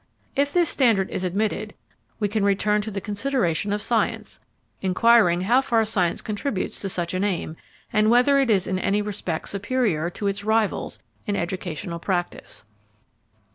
[0.35, 1.75] If this standard is admitted,
[2.19, 4.39] we can return to the consideration of science,
[4.81, 7.55] inquiring how far science contributes to such an aim,
[7.93, 12.65] and whether it is in any respect superior to its rivals in educational practice.